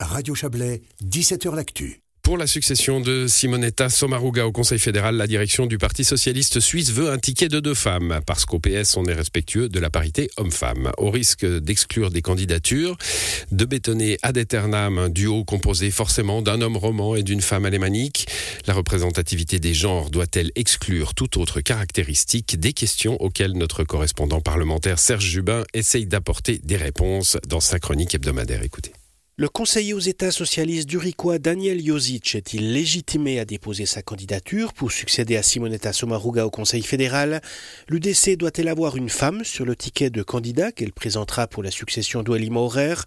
Radio 0.00 0.34
Chablais, 0.34 0.82
17h 1.04 1.54
L'Actu. 1.54 2.00
Pour 2.22 2.36
la 2.36 2.46
succession 2.46 3.00
de 3.00 3.26
Simonetta 3.26 3.88
Sommaruga 3.88 4.46
au 4.46 4.52
Conseil 4.52 4.78
fédéral, 4.78 5.16
la 5.16 5.26
direction 5.26 5.64
du 5.64 5.78
Parti 5.78 6.04
socialiste 6.04 6.60
suisse 6.60 6.92
veut 6.92 7.10
un 7.10 7.18
ticket 7.18 7.48
de 7.48 7.58
deux 7.58 7.74
femmes, 7.74 8.20
parce 8.26 8.44
qu'au 8.44 8.58
PS, 8.58 8.98
on 8.98 9.06
est 9.06 9.14
respectueux 9.14 9.70
de 9.70 9.80
la 9.80 9.88
parité 9.88 10.28
homme-femme. 10.36 10.92
Au 10.98 11.10
risque 11.10 11.46
d'exclure 11.46 12.10
des 12.10 12.20
candidatures, 12.20 12.98
de 13.50 13.64
bétonner 13.64 14.18
ad 14.22 14.36
aeternam 14.36 14.98
un 14.98 15.08
duo 15.08 15.44
composé 15.44 15.90
forcément 15.90 16.42
d'un 16.42 16.60
homme 16.60 16.76
roman 16.76 17.16
et 17.16 17.22
d'une 17.22 17.40
femme 17.40 17.64
alémanique, 17.64 18.28
la 18.66 18.74
représentativité 18.74 19.58
des 19.58 19.72
genres 19.72 20.10
doit-elle 20.10 20.52
exclure 20.54 21.14
toute 21.14 21.38
autre 21.38 21.62
caractéristique 21.62 22.60
Des 22.60 22.74
questions 22.74 23.16
auxquelles 23.22 23.56
notre 23.56 23.84
correspondant 23.84 24.42
parlementaire 24.42 24.98
Serge 24.98 25.24
Jubin 25.24 25.64
essaye 25.72 26.06
d'apporter 26.06 26.60
des 26.62 26.76
réponses 26.76 27.38
dans 27.48 27.60
sa 27.60 27.78
chronique 27.78 28.14
hebdomadaire. 28.14 28.62
Écoutez. 28.62 28.92
Le 29.40 29.48
conseiller 29.48 29.94
aux 29.94 30.00
États 30.00 30.32
socialistes 30.32 30.88
d'Uriquois, 30.88 31.38
Daniel 31.38 31.80
Josic, 31.80 32.34
est-il 32.34 32.72
légitimé 32.72 33.38
à 33.38 33.44
déposer 33.44 33.86
sa 33.86 34.02
candidature 34.02 34.72
pour 34.72 34.90
succéder 34.90 35.36
à 35.36 35.44
Simonetta 35.44 35.92
Sommaruga 35.92 36.44
au 36.44 36.50
Conseil 36.50 36.82
fédéral? 36.82 37.40
L'UDC 37.88 38.36
doit-elle 38.36 38.66
avoir 38.66 38.96
une 38.96 39.08
femme 39.08 39.44
sur 39.44 39.64
le 39.64 39.76
ticket 39.76 40.10
de 40.10 40.24
candidat 40.24 40.72
qu'elle 40.72 40.92
présentera 40.92 41.46
pour 41.46 41.62
la 41.62 41.70
succession 41.70 42.24
d'Ouelima 42.24 42.58
Horaire 42.58 43.04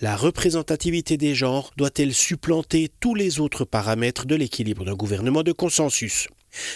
La 0.00 0.14
représentativité 0.14 1.16
des 1.16 1.34
genres 1.34 1.72
doit-elle 1.76 2.14
supplanter 2.14 2.88
tous 3.00 3.16
les 3.16 3.40
autres 3.40 3.64
paramètres 3.64 4.26
de 4.26 4.36
l'équilibre 4.36 4.84
d'un 4.84 4.94
gouvernement 4.94 5.42
de 5.42 5.50
consensus? 5.50 6.28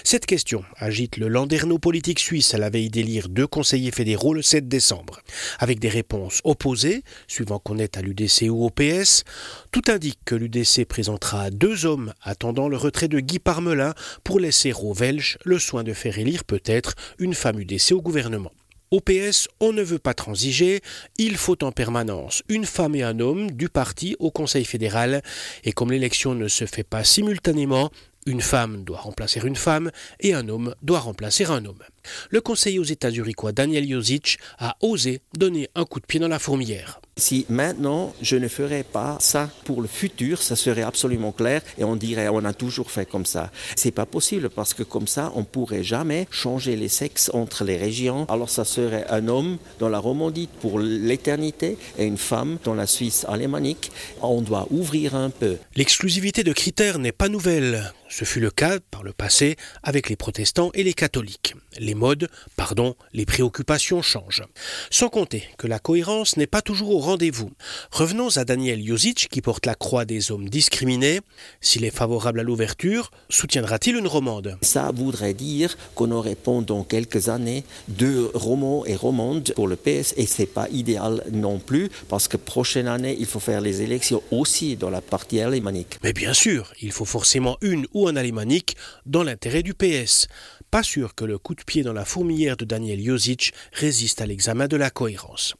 Cette 0.05 0.27
question 0.27 0.65
agite 0.77 1.17
le 1.17 1.29
landerneau 1.29 1.79
politique 1.79 2.21
suisse 2.21 2.55
à 2.55 2.59
la 2.59 2.71
veille 2.71 2.91
d'élire 2.91 3.29
deux 3.29 3.47
conseillers 3.47 3.91
fédéraux 3.91 4.35
le 4.35 4.43
7 4.43 4.69
décembre. 4.69 5.21
Avec 5.59 5.79
des 5.79 5.89
réponses 5.89 6.41
opposées, 6.45 7.03
suivant 7.29 7.59
qu'on 7.59 7.79
est 7.79 7.97
à 7.97 8.03
l'UDC 8.03 8.49
ou 8.49 8.65
au 8.65 8.71
PS, 8.71 9.25
tout 9.73 9.83
indique 9.89 10.21
que 10.25 10.35
l'UDC 10.35 10.87
présentera 10.87 11.51
deux 11.51 11.87
hommes 11.87 12.13
attendant 12.23 12.69
le 12.69 12.77
retrait 12.77 13.09
de 13.09 13.21
Guy 13.21 13.39
Parmelin 13.39 13.95
pour 14.25 14.41
laisser 14.41 14.73
aux 14.73 14.95
Welsh 14.95 15.39
le 15.45 15.59
soin 15.59 15.85
de 15.85 15.93
faire 15.93 16.19
élire 16.19 16.45
peut-être 16.45 16.95
une 17.19 17.35
femme 17.35 17.61
UDC 17.61 17.93
au 17.93 18.01
gouvernement. 18.01 18.53
Au 18.93 19.01
PS, 19.01 19.49
on 19.59 19.73
ne 19.73 19.83
veut 19.83 19.99
pas 19.99 20.15
transiger, 20.15 20.81
il 21.19 21.37
faut 21.37 21.65
en 21.65 21.73
permanence 21.73 22.45
une 22.49 22.65
femme 22.65 22.95
et 22.95 23.03
un 23.03 23.19
homme 23.19 23.51
du 23.51 23.69
parti 23.69 24.15
au 24.21 24.31
Conseil 24.31 24.65
fédéral, 24.65 25.23
et 25.65 25.73
comme 25.73 25.91
l'élection 25.91 26.37
ne 26.37 26.47
se 26.47 26.67
fait 26.67 26.85
pas 26.85 27.03
simultanément, 27.03 27.91
une 28.27 28.41
femme 28.41 28.83
doit 28.85 28.99
remplacer 28.99 29.41
une 29.45 29.57
femme 29.57 29.91
et 30.21 30.35
un 30.35 30.49
homme 30.49 30.75
doit 30.83 31.01
remplacer 31.01 31.45
un 31.45 31.65
homme. 31.65 31.83
Le 32.31 32.41
conseiller 32.41 32.79
aux 32.79 32.85
États 32.85 33.11
zurichois 33.11 33.53
Daniel 33.53 33.89
Josic 33.89 34.39
a 34.59 34.77
osé 34.81 35.21
donner 35.37 35.69
un 35.75 35.85
coup 35.85 36.01
de 36.01 36.07
pied 36.07 36.21
dans 36.21 36.29
la 36.29 36.39
fourmilière. 36.39 37.01
Si 37.19 37.47
maintenant 37.49 38.15
je 38.21 38.37
ne 38.37 38.47
ferais 38.47 38.83
pas 38.83 39.17
ça 39.21 39.49
pour 39.65 39.81
le 39.81 39.89
futur, 39.89 40.43
ça 40.43 40.55
serait 40.55 40.83
absolument 40.83 41.33
clair 41.33 41.63
et 41.79 41.85
on 41.85 41.97
dirait 41.97 42.29
on 42.29 42.45
a 42.45 42.53
toujours 42.53 42.91
fait 42.91 43.09
comme 43.09 43.25
ça. 43.25 43.51
C'est 43.75 43.91
pas 43.91 44.05
possible 44.05 44.51
parce 44.51 44.75
que 44.75 44.83
comme 44.83 45.07
ça 45.07 45.33
on 45.35 45.45
pourrait 45.45 45.83
jamais 45.83 46.29
changer 46.31 46.77
les 46.77 46.89
sexes 46.89 47.31
entre 47.33 47.65
les 47.65 47.79
régions. 47.79 48.27
Alors 48.29 48.51
ça 48.51 48.65
serait 48.65 49.07
un 49.09 49.29
homme 49.29 49.57
dans 49.79 49.89
la 49.89 49.99
Romandie 49.99 50.49
pour 50.61 50.79
l'éternité 50.79 51.79
et 51.97 52.05
une 52.05 52.19
femme 52.19 52.59
dans 52.65 52.75
la 52.75 52.87
Suisse 52.87 53.25
alémanique. 53.29 53.91
On 54.21 54.43
doit 54.43 54.67
ouvrir 54.71 55.15
un 55.15 55.31
peu. 55.31 55.57
L'exclusivité 55.75 56.45
de 56.45 56.53
critères 56.53 56.99
n'est 56.99 57.13
pas 57.13 57.29
nouvelle. 57.29 57.93
Ce 58.09 58.25
fut 58.25 58.41
le 58.41 58.51
cas 58.51 58.79
par 58.91 59.03
le 59.03 59.13
passé 59.13 59.57
avec 59.83 60.09
les 60.09 60.17
protestants 60.17 60.71
et 60.75 60.85
les 60.85 60.95
catholiques. 60.95 61.55
Les 61.79 61.95
modes, 61.95 62.29
pardon, 62.57 62.95
les 63.13 63.27
préoccupations 63.27 64.01
changent. 64.01 64.45
Sans 64.91 65.09
compter 65.09 65.45
que 65.59 65.67
la 65.67 65.79
cohérence 65.79 66.37
n'est 66.37 66.47
pas 66.47 66.63
toujours 66.63 66.91
au 66.91 66.99
rendez-vous. 66.99 67.51
Revenons 67.91 68.37
à 68.37 68.45
Daniel 68.45 68.85
Josic 68.85 69.29
qui 69.29 69.43
porte 69.43 69.67
la 69.67 69.75
croix 69.75 70.05
des 70.05 70.31
hommes 70.31 70.49
discriminés. 70.49 71.21
S'il 71.61 71.85
est 71.85 71.95
favorable 71.95 72.41
à 72.41 72.43
l'ouverture, 72.45 73.11
soutiendra-t-il 73.29 73.97
une 73.97 74.07
romande? 74.07 74.57
Ça 74.63 74.93
voudrait 74.95 75.35
dire 75.35 75.77
qu'on 75.95 76.13
aurait 76.13 76.37
pendant 76.37 76.85
quelques 76.85 77.29
années 77.29 77.65
deux 77.89 78.31
romans 78.35 78.87
et 78.87 78.95
romandes 78.95 79.53
pour 79.55 79.69
le 79.69 79.77
PS 79.77 80.15
et 80.17 80.27
c'est 80.27 80.47
pas 80.47 80.69
idéal 80.71 81.25
non 81.33 81.59
plus 81.59 81.91
parce 82.09 82.29
que 82.29 82.37
prochaine 82.37 82.89
année 82.89 83.17
il 83.19 83.27
faut 83.27 83.41
faire 83.41 83.61
les 83.61 83.83
élections 83.83 84.23
aussi 84.31 84.77
dans 84.77 84.91
la 84.91 85.01
partie 85.01 85.41
alémanique. 85.41 85.99
Mais 86.03 86.13
bien 86.13 86.33
sûr, 86.33 86.73
il 86.81 86.93
faut 86.93 87.05
forcément 87.05 87.59
une 87.61 87.87
ou 87.97 88.09
un 88.09 88.17
alémanique 88.17 88.77
dans 89.07 89.23
l'intérêt 89.23 89.63
du 89.63 89.73
PS. 89.73 90.29
Pas 90.71 90.83
sûr 90.83 91.15
que 91.15 91.25
le 91.25 91.39
coup 91.39 91.55
de 91.55 91.65
pied 91.65 91.83
dans 91.83 91.95
la 91.95 92.05
fourmilière 92.05 92.59
de 92.59 92.67
Daniel 92.67 93.03
Josic 93.03 93.55
résiste 93.73 94.21
à 94.21 94.27
l'examen 94.27 94.69
de 94.69 94.77
la 94.77 94.91
cohérence. 94.91 95.55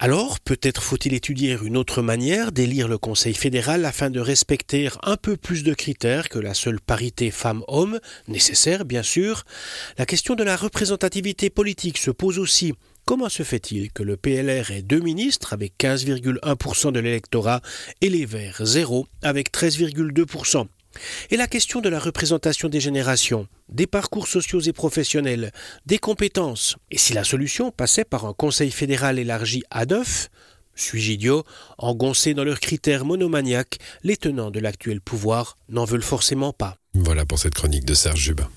Alors, 0.00 0.40
peut-être 0.40 0.82
faut-il 0.82 1.14
étudier 1.14 1.56
une 1.62 1.76
autre 1.76 2.02
manière 2.02 2.52
d'élire 2.52 2.88
le 2.88 2.98
Conseil 2.98 3.32
fédéral 3.32 3.84
afin 3.84 4.10
de 4.10 4.20
respecter 4.20 4.90
un 5.04 5.16
peu 5.16 5.36
plus 5.36 5.62
de 5.62 5.72
critères 5.72 6.28
que 6.28 6.38
la 6.38 6.52
seule 6.52 6.80
parité 6.80 7.30
femmes-hommes, 7.30 8.00
nécessaire 8.28 8.84
bien 8.84 9.02
sûr. 9.02 9.44
La 9.96 10.04
question 10.04 10.34
de 10.34 10.44
la 10.44 10.56
représentativité 10.56 11.48
politique 11.48 11.96
se 11.96 12.10
pose 12.10 12.38
aussi. 12.38 12.74
Comment 13.06 13.28
se 13.28 13.44
fait-il 13.44 13.92
que 13.92 14.02
le 14.02 14.16
PLR 14.16 14.72
ait 14.72 14.82
deux 14.82 15.00
ministres 15.00 15.52
avec 15.52 15.74
15,1% 15.78 16.90
de 16.90 16.98
l'électorat 17.00 17.62
et 18.00 18.10
les 18.10 18.26
Verts 18.26 18.66
zéro 18.66 19.06
avec 19.22 19.52
13,2% 19.52 20.66
et 21.30 21.36
la 21.36 21.46
question 21.46 21.80
de 21.80 21.88
la 21.88 21.98
représentation 21.98 22.68
des 22.68 22.80
générations, 22.80 23.48
des 23.68 23.86
parcours 23.86 24.28
sociaux 24.28 24.60
et 24.60 24.72
professionnels, 24.72 25.52
des 25.86 25.98
compétences. 25.98 26.76
Et 26.90 26.98
si 26.98 27.12
la 27.12 27.24
solution 27.24 27.70
passait 27.70 28.04
par 28.04 28.24
un 28.26 28.32
Conseil 28.32 28.70
fédéral 28.70 29.18
élargi 29.18 29.62
à 29.70 29.86
neuf, 29.86 30.28
suis-je 30.74 31.12
idiot 31.12 31.44
Engoncés 31.78 32.34
dans 32.34 32.44
leurs 32.44 32.60
critères 32.60 33.04
monomaniaques, 33.04 33.78
les 34.02 34.16
tenants 34.16 34.50
de 34.50 34.60
l'actuel 34.60 35.00
pouvoir 35.00 35.56
n'en 35.68 35.84
veulent 35.84 36.02
forcément 36.02 36.52
pas. 36.52 36.76
Voilà 36.94 37.24
pour 37.24 37.38
cette 37.38 37.54
chronique 37.54 37.84
de 37.84 37.94
Serge 37.94 38.20
Jubin. 38.20 38.48